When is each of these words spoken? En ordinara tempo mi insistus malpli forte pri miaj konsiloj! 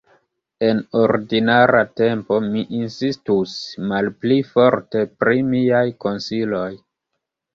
En 0.67 0.79
ordinara 0.99 1.81
tempo 1.99 2.39
mi 2.45 2.63
insistus 2.77 3.53
malpli 3.91 4.37
forte 4.53 5.05
pri 5.23 5.45
miaj 5.51 5.85
konsiloj! 6.07 6.69